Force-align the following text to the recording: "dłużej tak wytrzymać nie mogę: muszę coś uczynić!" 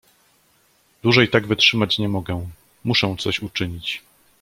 "dłużej 1.03 1.29
tak 1.29 1.47
wytrzymać 1.47 1.97
nie 1.99 2.09
mogę: 2.09 2.49
muszę 2.83 3.15
coś 3.19 3.39
uczynić!" 3.39 4.01